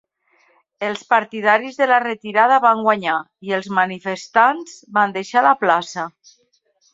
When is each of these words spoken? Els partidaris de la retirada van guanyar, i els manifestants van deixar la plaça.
Els 0.85 1.01
partidaris 1.09 1.77
de 1.81 1.87
la 1.91 1.99
retirada 2.03 2.57
van 2.63 2.81
guanyar, 2.87 3.17
i 3.49 3.53
els 3.59 3.69
manifestants 3.81 4.81
van 4.99 5.15
deixar 5.19 5.45
la 5.51 5.53
plaça. 5.67 6.09